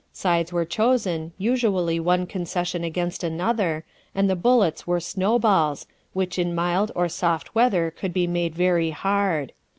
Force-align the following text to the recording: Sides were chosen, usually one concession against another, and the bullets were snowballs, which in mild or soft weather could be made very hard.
Sides 0.13 0.51
were 0.51 0.65
chosen, 0.65 1.31
usually 1.37 1.99
one 1.99 2.25
concession 2.25 2.83
against 2.83 3.23
another, 3.23 3.85
and 4.15 4.27
the 4.27 4.35
bullets 4.35 4.87
were 4.87 4.99
snowballs, 4.99 5.85
which 6.13 6.39
in 6.39 6.55
mild 6.55 6.91
or 6.95 7.07
soft 7.07 7.53
weather 7.53 7.91
could 7.95 8.11
be 8.11 8.25
made 8.25 8.55
very 8.55 8.89
hard. 8.89 9.53